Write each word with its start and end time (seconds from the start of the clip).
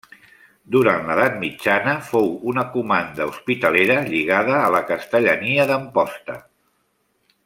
Durant 0.75 1.03
l'edat 1.09 1.35
mitjana 1.43 1.93
fou 2.07 2.31
una 2.53 2.65
comanda 2.77 3.27
hospitalera 3.33 3.99
lligada 4.09 4.57
a 4.63 4.73
la 4.77 4.83
Castellania 4.89 5.69
d'Amposta. 5.73 6.41